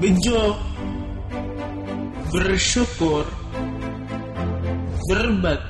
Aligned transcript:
bejo, 0.00 0.56
bersyukur, 2.32 3.28
berbagi. 5.12 5.68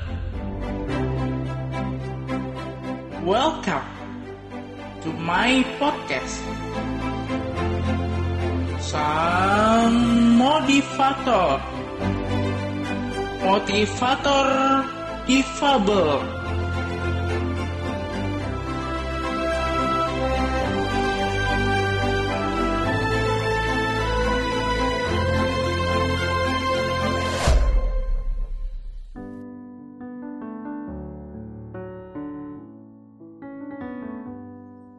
Welcome 3.27 3.91
to 5.03 5.11
my 5.19 5.67
podcast. 5.75 6.39
Sang 8.79 9.99
motivator, 10.39 11.59
motivator 13.43 14.47
difabel. 15.27 16.40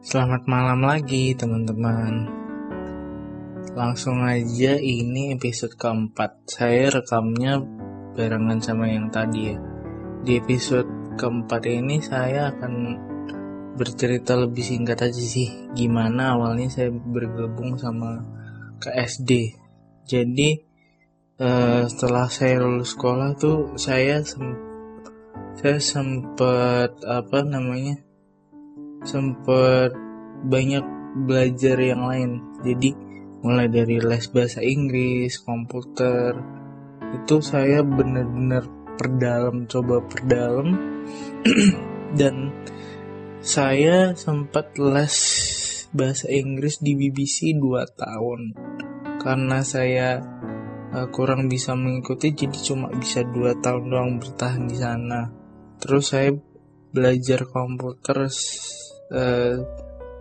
Selamat 0.03 0.43
malam 0.51 0.83
lagi 0.83 1.31
teman-teman. 1.31 2.27
Langsung 3.71 4.19
aja 4.19 4.75
ini 4.75 5.31
episode 5.31 5.79
keempat. 5.79 6.43
Saya 6.43 6.91
rekamnya 6.91 7.63
barengan 8.11 8.59
sama 8.59 8.91
yang 8.91 9.07
tadi 9.07 9.55
ya. 9.55 9.57
Di 10.27 10.43
episode 10.43 11.15
keempat 11.15 11.63
ini 11.71 12.03
saya 12.03 12.51
akan 12.51 12.73
bercerita 13.79 14.35
lebih 14.35 14.59
singkat 14.59 15.07
aja 15.07 15.23
sih 15.23 15.71
Gimana 15.71 16.35
awalnya 16.35 16.67
saya 16.67 16.91
bergabung 16.91 17.79
sama 17.79 18.27
KSD 18.83 19.55
Jadi 20.03 20.49
eh, 21.39 21.83
setelah 21.87 22.27
saya 22.27 22.59
lulus 22.59 22.91
sekolah 22.91 23.39
tuh 23.39 23.79
saya 23.79 24.19
sem 24.19 24.51
saya 25.53 25.79
sempat 25.79 26.99
apa 27.07 27.39
namanya 27.45 28.03
sempet 29.03 29.93
banyak 30.43 30.83
belajar 31.27 31.77
yang 31.79 32.03
lain. 32.03 32.31
Jadi 32.63 32.91
mulai 33.43 33.67
dari 33.67 33.99
les 33.99 34.25
bahasa 34.31 34.63
Inggris 34.63 35.39
komputer 35.43 36.35
itu 37.13 37.35
saya 37.43 37.85
benar-benar 37.85 38.65
perdalam 38.97 39.69
coba 39.69 40.01
perdalam. 40.03 40.67
Dan 42.19 42.51
saya 43.43 44.15
sempat 44.15 44.73
les 44.79 45.15
bahasa 45.93 46.31
Inggris 46.31 46.81
di 46.81 46.97
BBC 46.97 47.53
2 47.59 47.99
tahun. 47.99 48.41
Karena 49.21 49.61
saya 49.61 50.19
uh, 50.93 51.07
kurang 51.13 51.47
bisa 51.47 51.77
mengikuti 51.77 52.33
jadi 52.33 52.59
cuma 52.59 52.89
bisa 52.93 53.21
2 53.21 53.61
tahun 53.61 53.83
doang 53.87 54.11
bertahan 54.17 54.65
di 54.65 54.77
sana. 54.77 55.29
Terus 55.77 56.15
saya 56.15 56.31
belajar 56.93 57.49
komputer 57.49 58.29
uh, 59.13 59.55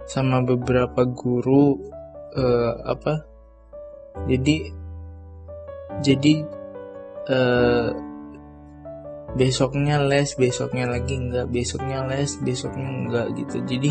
sama 0.07 0.45
beberapa 0.45 1.09
guru 1.09 1.81
uh, 2.37 2.73
apa? 2.85 3.25
Jadi 4.29 4.69
jadi 6.05 6.35
uh, 7.33 7.89
besoknya 9.33 10.05
les 10.05 10.37
besoknya 10.37 10.85
lagi 10.93 11.17
enggak 11.17 11.49
besoknya 11.49 12.05
les 12.05 12.37
besoknya 12.45 12.89
enggak 12.89 13.27
gitu. 13.41 13.57
Jadi 13.65 13.91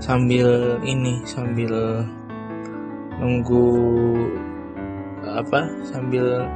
sambil 0.00 0.80
ini 0.84 1.20
sambil 1.28 2.04
nunggu 3.20 3.68
apa? 5.28 5.68
Sambil 5.84 6.48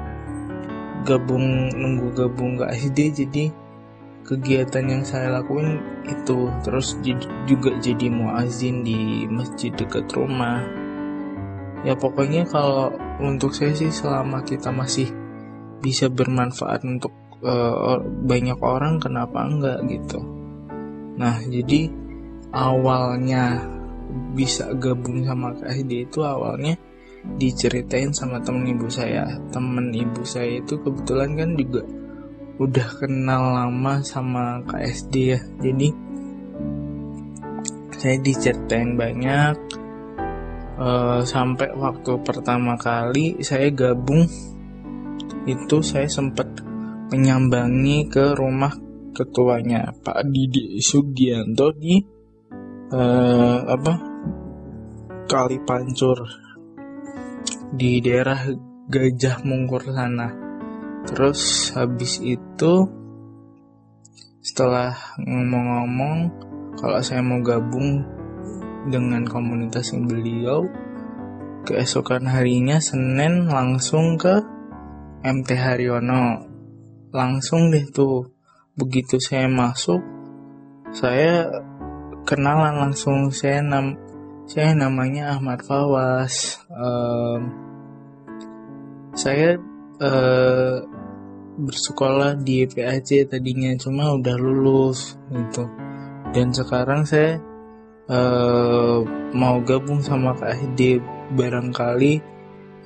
gabung 1.05 1.69
nunggu 1.77 2.09
gabung 2.17 2.57
ke 2.57 2.65
SD 2.73 2.99
jadi 3.13 3.45
kegiatan 4.25 4.85
yang 4.89 5.05
saya 5.05 5.31
lakuin 5.41 5.79
itu. 6.09 6.49
Terus 6.65 6.97
juga 7.45 7.77
jadi 7.79 8.09
muazin 8.09 8.83
di 8.83 9.29
masjid 9.29 9.71
dekat 9.71 10.09
rumah. 10.17 10.65
Ya 11.85 11.93
pokoknya 11.93 12.49
kalau 12.49 12.97
untuk 13.21 13.53
saya 13.53 13.77
sih 13.77 13.93
selama 13.93 14.41
kita 14.41 14.73
masih 14.73 15.13
bisa 15.85 16.09
bermanfaat 16.09 16.81
untuk 16.89 17.13
uh, 17.45 18.01
banyak 18.01 18.57
orang 18.65 18.97
kenapa 18.97 19.45
enggak 19.45 19.85
gitu? 19.93 20.19
Nah 21.21 21.45
jadi 21.45 21.93
awalnya 22.57 23.69
bisa 24.33 24.73
gabung 24.81 25.29
sama 25.29 25.53
KSD 25.61 26.09
itu 26.09 26.25
awalnya 26.25 26.73
diceritain 27.37 28.17
sama 28.17 28.41
temen 28.41 28.65
ibu 28.65 28.89
saya. 28.89 29.37
Temen 29.53 29.93
ibu 29.93 30.25
saya 30.25 30.65
itu 30.65 30.81
kebetulan 30.81 31.37
kan 31.37 31.53
juga 31.53 31.85
udah 32.59 32.89
kenal 33.03 33.51
lama 33.51 33.99
sama 34.07 34.63
KSD 34.63 35.15
ya. 35.35 35.41
Jadi 35.59 35.89
saya 37.99 38.17
diceritain 38.21 38.95
banyak. 38.95 39.83
Uh, 40.75 41.23
sampai 41.23 41.71
waktu 41.71 42.19
pertama 42.27 42.75
kali 42.75 43.39
saya 43.47 43.71
gabung 43.71 44.27
itu 45.47 45.77
saya 45.87 46.11
sempat 46.11 46.51
menyambangi 47.15 48.11
ke 48.11 48.35
rumah 48.35 48.75
ketuanya 49.15 49.95
Pak 50.03 50.27
Didi 50.27 50.83
Sugianto 50.83 51.71
di 51.79 52.03
uh, 52.91 53.59
apa 53.63 53.95
Kali 55.31 55.63
Pancur 55.63 56.19
di 57.71 58.03
daerah 58.03 58.43
Gajah 58.91 59.47
Mungkur 59.47 59.95
sana 59.95 60.44
Terus 61.05 61.71
habis 61.77 62.21
itu 62.25 62.89
setelah 64.45 64.93
ngomong-ngomong 65.21 66.17
kalau 66.81 67.01
saya 67.01 67.25
mau 67.25 67.41
gabung 67.41 68.05
dengan 68.89 69.25
komunitas 69.25 69.97
yang 69.97 70.05
beliau 70.05 70.69
keesokan 71.65 72.29
harinya 72.29 72.77
Senin 72.81 73.49
langsung 73.49 74.21
ke 74.21 74.45
MT 75.25 75.49
Haryono. 75.57 76.45
Langsung 77.15 77.73
deh 77.73 77.89
tuh 77.89 78.29
begitu 78.77 79.17
saya 79.23 79.49
masuk 79.49 80.15
saya 80.95 81.51
kenalan 82.23 82.89
langsung. 82.89 83.35
Saya 83.35 83.59
nam 83.67 83.99
saya 84.47 84.79
namanya 84.79 85.35
Ahmad 85.35 85.67
Fawas. 85.67 86.63
Um, 86.71 87.51
saya 89.19 89.59
uh, 89.99 90.87
bersekolah 91.55 92.35
di 92.43 92.67
PAC 92.67 93.31
tadinya 93.31 93.71
cuma 93.79 94.11
udah 94.15 94.37
lulus 94.39 95.15
gitu. 95.31 95.71
Dan 96.35 96.51
sekarang 96.51 97.07
saya 97.07 97.39
uh, 98.11 99.07
mau 99.31 99.63
gabung 99.63 100.03
sama 100.03 100.35
KSD 100.35 100.99
barangkali 101.39 102.15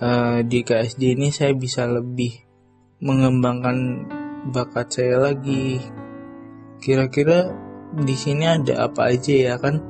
uh, 0.05 0.39
di 0.45 0.59
KSD 0.61 1.17
ini 1.17 1.29
saya 1.33 1.57
bisa 1.57 1.89
lebih 1.89 2.45
mengembangkan 3.01 4.05
bakat 4.53 5.01
saya 5.01 5.33
lagi. 5.33 5.81
Kira-kira 6.79 7.51
di 7.97 8.15
sini 8.15 8.45
ada 8.45 8.93
apa 8.93 9.11
aja 9.11 9.35
ya? 9.35 9.55
Kan 9.57 9.81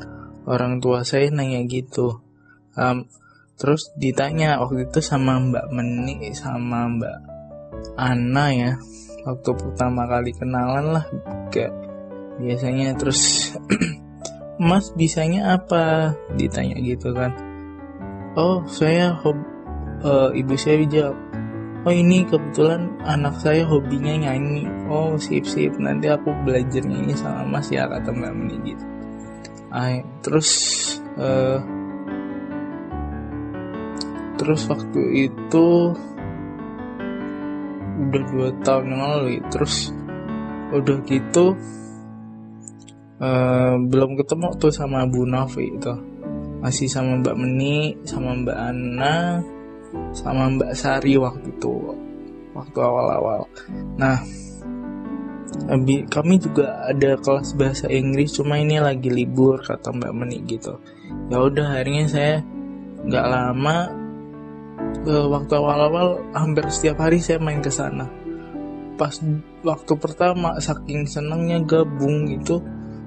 orang 0.47 0.79
tua 0.79 1.03
saya 1.03 1.29
nanya 1.35 1.67
gitu. 1.67 2.23
Um, 2.79 3.11
terus 3.59 3.91
ditanya 3.99 4.63
waktu 4.63 4.87
itu 4.87 5.03
sama 5.03 5.43
Mbak 5.43 5.67
Meni 5.75 6.31
sama 6.31 6.87
Mbak 6.87 7.38
Ana 7.99 8.47
ya. 8.55 8.73
Waktu 9.27 9.51
pertama 9.59 10.09
kali 10.09 10.33
kenalan 10.33 10.97
lah 10.97 11.05
kayak 11.53 11.75
biasanya 12.39 12.95
terus 12.97 13.53
Mas 14.69 14.91
bisanya 14.95 15.59
apa? 15.59 16.15
Ditanya 16.35 16.79
gitu 16.83 17.15
kan. 17.15 17.35
Oh 18.35 18.63
saya 18.67 19.15
hob 19.15 19.39
uh, 20.03 20.31
ibu 20.35 20.55
saya 20.59 20.83
jawab 20.87 21.19
Oh 21.87 21.95
ini 21.95 22.27
kebetulan 22.27 22.91
anak 23.07 23.39
saya 23.39 23.63
hobinya 23.63 24.13
nyanyi. 24.29 24.67
Oh 24.91 25.15
sip 25.15 25.47
sip. 25.47 25.79
Nanti 25.79 26.11
aku 26.11 26.35
belajar 26.43 26.83
nyanyi 26.83 27.15
sama 27.15 27.47
Mas 27.47 27.71
ya 27.71 27.87
kata 27.87 28.11
Mbak 28.11 28.33
Meni 28.35 28.57
gitu. 28.75 28.85
Ay, 29.71 30.03
terus 30.21 30.51
uh, 31.17 31.63
terus 34.37 34.67
waktu 34.67 35.31
itu 35.31 35.95
udah 37.99 38.23
dua 38.31 38.49
tahun 38.63 38.85
yang 38.95 39.03
lalu 39.03 39.43
terus 39.51 39.91
udah 40.71 40.99
gitu 41.09 41.57
uh, 43.19 43.75
belum 43.89 44.15
ketemu 44.19 44.49
tuh 44.59 44.73
sama 44.73 45.05
Bu 45.09 45.27
Novi 45.27 45.75
itu. 45.75 45.95
Masih 46.59 46.91
sama 46.91 47.23
Mbak 47.23 47.37
Meni 47.39 47.95
sama 48.03 48.35
Mbak 48.35 48.59
Ana 48.59 49.39
sama 50.11 50.51
Mbak 50.51 50.73
Sari 50.75 51.15
waktu 51.15 51.55
itu 51.55 51.95
waktu 52.53 52.79
awal-awal. 52.83 53.47
Nah 53.95 54.19
kami 56.11 56.35
juga 56.43 56.87
ada 56.87 57.15
kelas 57.19 57.55
bahasa 57.55 57.87
Inggris 57.89 58.35
cuma 58.35 58.59
ini 58.59 58.83
lagi 58.83 59.07
libur 59.07 59.63
kata 59.63 59.95
Mbak 59.95 60.13
Meni 60.15 60.39
gitu. 60.51 60.83
Ya 61.31 61.39
udah 61.41 61.79
akhirnya 61.79 62.05
saya 62.11 62.35
nggak 63.07 63.27
lama 63.31 64.08
uh, 65.07 65.27
waktu 65.31 65.53
awal-awal 65.55 66.25
hampir 66.35 66.67
setiap 66.73 67.05
hari 67.05 67.23
saya 67.23 67.39
main 67.39 67.63
ke 67.63 67.71
sana. 67.71 68.09
Pas 68.99 69.15
waktu 69.63 69.93
pertama 69.95 70.59
saking 70.59 71.07
senangnya 71.07 71.63
gabung 71.63 72.27
itu 72.27 72.59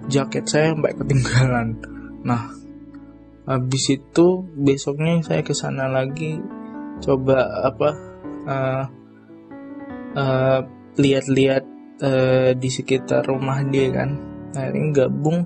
jaket 0.07 0.47
saya 0.47 0.71
sampai 0.71 0.95
ketinggalan. 0.95 1.67
Nah 2.23 2.53
habis 3.43 3.91
itu 3.91 4.45
besoknya 4.55 5.19
saya 5.25 5.41
ke 5.43 5.51
sana 5.51 5.91
lagi 5.91 6.39
coba 7.01 7.67
apa 7.67 7.89
uh, 8.47 8.85
uh, 10.15 10.59
lihat-lihat 10.95 11.63
uh, 11.99 12.51
di 12.55 12.69
sekitar 12.71 13.27
rumah 13.27 13.65
dia 13.67 13.91
kan. 13.91 14.09
Nah 14.55 14.63
ini 14.71 14.95
gabung 14.95 15.43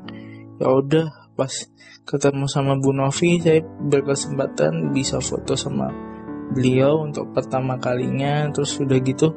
ya 0.62 0.70
udah 0.70 1.34
pas 1.36 1.52
ketemu 2.06 2.46
sama 2.48 2.80
Bu 2.80 2.94
Novi 2.96 3.42
saya 3.42 3.60
berkesempatan 3.66 4.96
bisa 4.96 5.20
foto 5.20 5.58
sama 5.58 6.15
beliau 6.54 7.06
untuk 7.06 7.34
pertama 7.34 7.80
kalinya 7.82 8.50
terus 8.54 8.78
sudah 8.78 9.00
gitu 9.02 9.34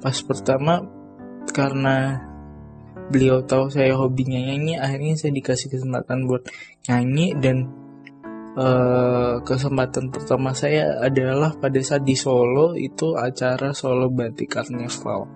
pas 0.00 0.16
pertama 0.24 0.80
karena 1.52 2.20
beliau 3.12 3.44
tahu 3.44 3.70
saya 3.70 3.94
hobinya 3.94 4.40
nyanyi 4.40 4.80
akhirnya 4.80 5.14
saya 5.14 5.32
dikasih 5.36 5.68
kesempatan 5.70 6.26
buat 6.26 6.42
nyanyi 6.90 7.36
dan 7.38 7.70
uh, 8.56 9.38
kesempatan 9.46 10.10
pertama 10.10 10.56
saya 10.56 10.98
adalah 11.04 11.54
pada 11.54 11.78
saat 11.84 12.02
di 12.02 12.18
Solo 12.18 12.74
itu 12.74 13.14
acara 13.14 13.70
Solo 13.76 14.10
Batik 14.10 14.58
Carnival 14.58 15.30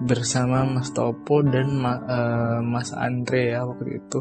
bersama 0.00 0.64
Mas 0.64 0.92
Topo 0.96 1.44
dan 1.44 1.76
Ma, 1.76 1.92
uh, 2.00 2.58
Mas 2.64 2.96
Andre 2.96 3.52
ya 3.52 3.68
waktu 3.68 4.00
itu. 4.00 4.20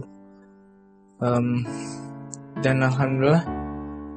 Um, 1.20 1.64
dan 2.60 2.84
alhamdulillah 2.84 3.44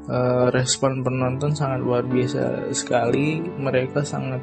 uh, 0.08 0.46
respon 0.50 1.04
penonton 1.04 1.52
sangat 1.54 1.80
luar 1.82 2.02
biasa 2.06 2.72
sekali. 2.74 3.38
Mereka 3.42 4.02
sangat 4.02 4.42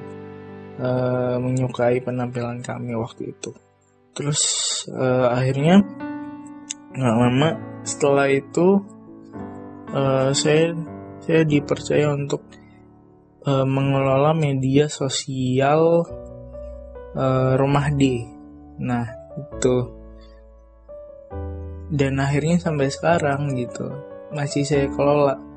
uh, 0.80 1.36
menyukai 1.42 2.00
penampilan 2.04 2.64
kami 2.64 2.96
waktu 2.96 3.34
itu. 3.34 3.52
Terus 4.16 4.42
uh, 4.92 5.32
akhirnya 5.32 5.84
nggak 6.90 7.16
lama 7.16 7.50
setelah 7.86 8.28
itu 8.28 8.84
uh, 9.96 10.32
saya 10.36 10.76
saya 11.24 11.42
dipercaya 11.46 12.12
untuk 12.12 12.42
uh, 13.46 13.66
mengelola 13.68 14.34
media 14.36 14.90
sosial 14.90 16.04
uh, 17.16 17.54
rumah 17.56 17.88
D. 17.94 18.26
Nah 18.80 19.08
itu. 19.38 19.78
Dan 21.90 22.22
akhirnya 22.22 22.62
sampai 22.62 22.86
sekarang 22.94 23.50
gitu 23.58 23.90
masih 24.30 24.62
saya 24.62 24.86
kelola 24.94 25.49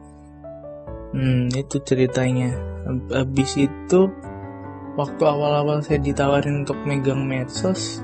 hmm 1.12 1.52
itu 1.52 1.76
ceritanya. 1.84 2.52
Habis 3.12 3.56
itu 3.60 4.00
waktu 4.98 5.22
awal-awal 5.22 5.80
saya 5.80 6.02
ditawarin 6.02 6.66
untuk 6.66 6.76
megang 6.84 7.24
medsos 7.24 8.02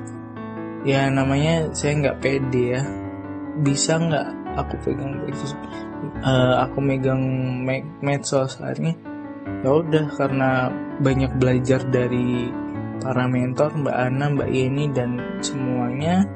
ya 0.86 1.10
namanya 1.10 1.68
saya 1.74 1.98
nggak 1.98 2.20
pede 2.22 2.78
ya. 2.78 2.82
Bisa 3.58 3.98
nggak 3.98 4.26
aku 4.54 4.74
pegang 4.86 5.18
medsos? 5.26 5.52
Uh, 6.22 6.62
aku 6.62 6.78
megang 6.78 7.20
me 7.66 7.82
medsos. 8.04 8.60
Akhirnya 8.62 8.94
ya 9.64 9.70
udah 9.74 10.06
karena 10.14 10.70
banyak 11.02 11.32
belajar 11.40 11.82
dari 11.88 12.52
para 12.98 13.26
mentor 13.26 13.74
Mbak 13.74 13.96
Ana, 13.96 14.26
Mbak 14.34 14.50
Yeni 14.50 14.84
dan 14.90 15.18
semuanya 15.38 16.26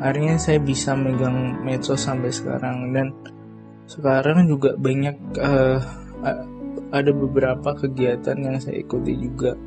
akhirnya 0.00 0.36
saya 0.36 0.60
bisa 0.60 0.92
megang 0.96 1.60
medsos 1.64 2.04
sampai 2.04 2.32
sekarang. 2.32 2.92
Dan 2.92 3.12
sekarang 3.84 4.48
juga 4.48 4.72
banyak 4.76 5.16
uh, 5.36 5.80
ada 6.94 7.10
beberapa 7.10 7.74
kegiatan 7.74 8.38
yang 8.38 8.56
saya 8.62 8.80
ikuti 8.80 9.18
juga. 9.18 9.58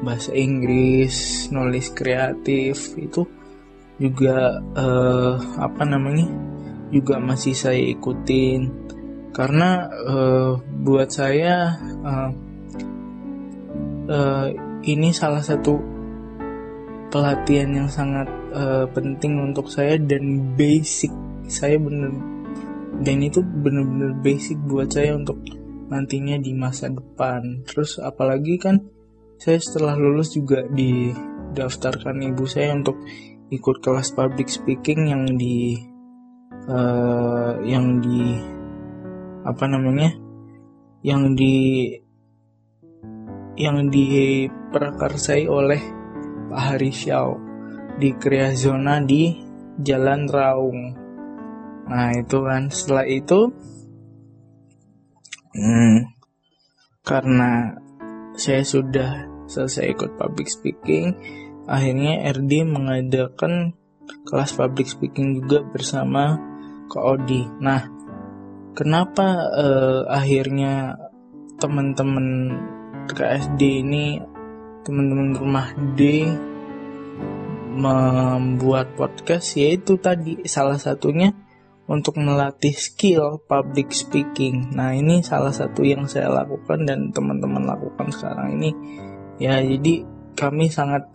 Bahasa 0.00 0.32
Inggris, 0.32 1.46
nulis 1.52 1.92
kreatif 1.92 2.96
itu 2.96 3.28
juga 4.00 4.56
uh, 4.72 5.36
apa 5.60 5.84
namanya 5.84 6.24
juga 6.88 7.20
masih 7.20 7.52
saya 7.52 7.80
ikutin. 7.84 8.88
Karena 9.30 9.86
uh, 9.86 10.52
buat 10.80 11.12
saya 11.12 11.76
uh, 12.02 12.30
uh, 14.08 14.46
ini 14.82 15.12
salah 15.12 15.44
satu 15.44 15.76
pelatihan 17.12 17.84
yang 17.84 17.90
sangat 17.92 18.26
uh, 18.56 18.88
penting 18.90 19.52
untuk 19.52 19.68
saya 19.68 20.00
dan 20.00 20.56
basic. 20.56 21.12
Saya 21.44 21.76
bener 21.76 22.39
dan 23.00 23.22
itu 23.22 23.40
bener-bener 23.40 24.18
basic 24.18 24.58
buat 24.66 24.90
saya 24.90 25.14
untuk 25.14 25.38
nantinya 25.90 26.38
di 26.38 26.54
masa 26.54 26.90
depan 26.90 27.62
terus 27.66 27.98
apalagi 28.02 28.58
kan 28.58 28.82
saya 29.40 29.58
setelah 29.62 29.96
lulus 29.96 30.36
juga 30.36 30.66
didaftarkan 30.68 32.20
ibu 32.30 32.44
saya 32.44 32.76
untuk 32.76 33.00
ikut 33.50 33.76
kelas 33.82 34.14
public 34.14 34.46
speaking 34.46 35.10
yang 35.10 35.24
di 35.34 35.74
uh, 36.70 37.58
yang 37.66 37.98
di 37.98 38.38
apa 39.42 39.64
namanya 39.66 40.14
yang 41.00 41.32
di 41.32 41.88
yang 43.56 43.88
diperakarsai 43.88 45.48
oleh 45.48 45.80
Pak 46.48 46.60
Hari 46.60 46.90
Xiao 46.92 47.36
di 48.00 48.16
Zona 48.56 49.04
di 49.04 49.36
Jalan 49.80 50.24
Raung. 50.24 50.80
Nah 51.90 52.14
itu 52.14 52.38
kan 52.46 52.70
setelah 52.70 53.04
itu 53.10 53.50
hmm, 55.58 56.14
karena 57.02 57.74
saya 58.38 58.62
sudah 58.62 59.26
selesai 59.50 59.98
ikut 59.98 60.14
public 60.14 60.46
speaking, 60.46 61.18
akhirnya 61.66 62.30
RD 62.30 62.62
mengadakan 62.70 63.74
kelas 64.22 64.54
public 64.54 64.86
speaking 64.86 65.42
juga 65.42 65.66
bersama 65.66 66.38
Kak 66.86 67.04
Odi. 67.04 67.42
Nah, 67.58 67.82
kenapa 68.78 69.50
uh, 69.50 70.02
akhirnya 70.06 70.94
teman-teman 71.58 72.54
KSD 73.10 73.60
ini 73.82 74.22
teman-teman 74.86 75.34
rumah 75.36 75.74
D 75.98 76.30
membuat 77.70 78.94
podcast 78.94 79.54
yaitu 79.58 79.98
tadi 79.98 80.42
salah 80.46 80.78
satunya 80.78 81.34
untuk 81.90 82.22
melatih 82.22 82.70
skill 82.70 83.42
public 83.50 83.90
speaking. 83.90 84.70
Nah, 84.78 84.94
ini 84.94 85.26
salah 85.26 85.50
satu 85.50 85.82
yang 85.82 86.06
saya 86.06 86.30
lakukan 86.30 86.86
dan 86.86 87.10
teman-teman 87.10 87.66
lakukan 87.66 88.14
sekarang 88.14 88.62
ini. 88.62 88.70
Ya, 89.42 89.58
jadi 89.58 90.06
kami 90.38 90.70
sangat 90.70 91.10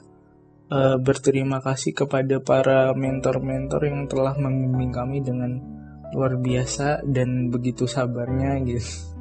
uh, 0.68 1.00
berterima 1.00 1.64
kasih 1.64 1.96
kepada 1.96 2.44
para 2.44 2.92
mentor-mentor 2.92 3.82
yang 3.88 4.04
telah 4.12 4.36
membimbing 4.36 4.92
kami 4.92 5.24
dengan 5.24 5.64
luar 6.12 6.36
biasa 6.36 7.08
dan 7.08 7.48
begitu 7.48 7.88
sabarnya 7.88 8.60
gitu. 8.68 9.16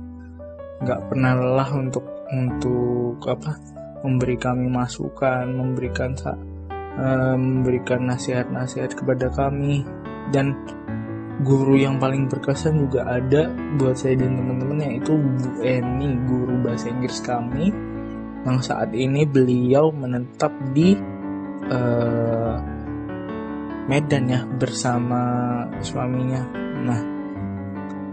Gak 0.83 1.07
pernah 1.07 1.39
lelah 1.39 1.71
untuk 1.79 2.05
untuk 2.35 3.23
apa? 3.31 3.55
memberi 4.05 4.37
kami 4.37 4.69
masukan, 4.69 5.49
memberikan 5.49 6.13
Eh, 6.95 7.35
memberikan 7.35 8.07
nasihat-nasihat 8.07 8.95
kepada 8.95 9.27
kami 9.27 9.83
dan 10.31 10.55
guru 11.45 11.77
yang 11.77 12.01
paling 12.01 12.27
berkesan 12.27 12.89
juga 12.89 13.05
ada 13.05 13.53
buat 13.77 13.95
saya 13.95 14.17
dan 14.17 14.41
teman-teman 14.41 14.81
yaitu 14.81 15.13
Bu 15.15 15.61
Eni 15.61 16.17
guru 16.25 16.65
bahasa 16.65 16.89
Inggris 16.89 17.21
kami 17.21 17.69
yang 18.45 18.59
saat 18.61 18.93
ini 18.97 19.29
beliau 19.29 19.93
menetap 19.93 20.53
di 20.73 20.97
uh, 21.69 22.57
Medan 23.85 24.25
ya 24.33 24.41
bersama 24.49 25.21
suaminya. 25.85 26.41
Nah, 26.85 27.01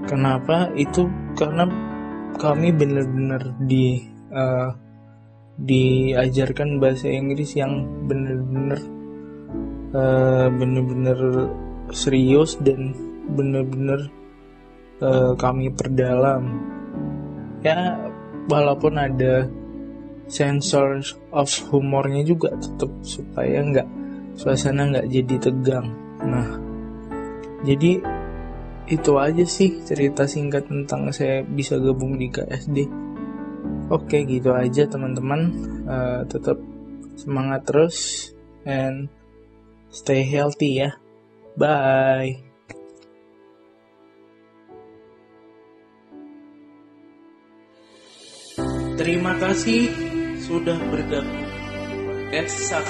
kenapa 0.04 0.68
itu 0.76 1.08
karena 1.40 1.64
kami 2.36 2.76
benar-benar 2.76 3.56
di 3.64 4.04
uh, 4.36 4.72
diajarkan 5.56 6.80
bahasa 6.80 7.08
Inggris 7.08 7.56
yang 7.56 7.88
bener-bener 8.08 8.80
uh, 9.96 10.48
bener-bener 10.52 11.20
serius 11.92 12.60
dan 12.60 13.11
bener-bener 13.32 14.12
uh, 15.02 15.34
kami 15.40 15.72
perdalam 15.74 16.62
ya 17.66 17.98
walaupun 18.52 18.98
ada 18.98 19.48
sensor 20.28 21.04
of 21.32 21.52
humornya 21.72 22.24
juga 22.24 22.56
tetap 22.60 22.92
supaya 23.04 23.64
nggak 23.64 23.88
suasana 24.36 24.88
nggak 24.92 25.10
jadi 25.10 25.36
tegang 25.40 25.88
nah 26.22 26.48
jadi 27.62 28.02
itu 28.92 29.12
aja 29.16 29.46
sih 29.48 29.80
cerita 29.86 30.28
singkat 30.28 30.68
tentang 30.68 31.14
saya 31.14 31.46
bisa 31.46 31.80
gabung 31.80 32.20
di 32.20 32.28
KSD 32.28 33.02
Oke, 33.92 34.24
gitu 34.24 34.56
aja 34.56 34.88
teman-teman. 34.88 35.52
Uh, 35.84 36.24
tetap 36.32 36.56
semangat 37.20 37.68
terus 37.68 38.32
and 38.64 39.12
stay 39.92 40.24
healthy 40.24 40.80
ya. 40.80 40.96
Bye. 41.60 42.51
Terima 49.02 49.34
kasih 49.42 49.90
sudah 50.46 50.78
bergabung 50.94 51.50
podcast 52.06 52.86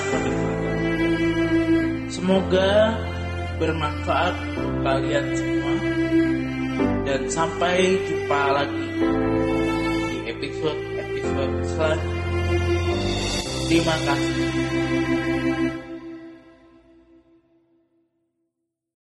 Semoga 2.11 2.99
bermanfaat 3.55 4.35
untuk 4.51 4.75
kalian 4.83 5.25
semua 5.31 5.75
dan 7.07 7.21
sampai 7.31 7.95
jumpa 8.11 8.43
lagi 8.59 8.87
di 10.11 10.17
episode 10.35 10.81
episode 10.99 11.55
selanjutnya. 11.79 12.23
Terima 13.71 13.95
kasih. 14.03 15.20